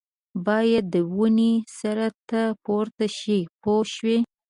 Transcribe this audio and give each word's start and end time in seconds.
باید 0.45 0.85
د 0.93 0.95
ونې 1.15 1.53
سر 1.77 1.99
ته 2.29 2.41
پورته 2.65 3.07
شي 3.17 3.39
پوه 3.61 3.83
شوې!. 3.93 4.17